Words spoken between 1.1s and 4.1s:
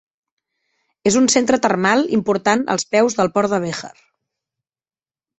un centre termal important als peus del Port de Béjar.